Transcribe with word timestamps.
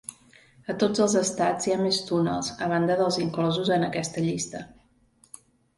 A 0.73 0.75
tots 0.83 1.03
els 1.05 1.15
estats 1.21 1.67
hi 1.69 1.75
ha 1.75 1.79
més 1.83 2.01
túnels 2.09 2.51
a 2.69 2.73
banda 2.75 2.99
dels 3.03 3.23
inclosos 3.27 3.73
en 3.79 3.89
aquesta 3.91 4.29
llista. 4.31 4.65